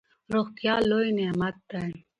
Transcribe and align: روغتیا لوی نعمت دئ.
روغتیا 0.33 0.75
لوی 0.89 1.09
نعمت 1.17 1.55
دئ. 1.69 1.91